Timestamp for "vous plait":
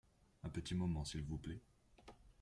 1.21-1.59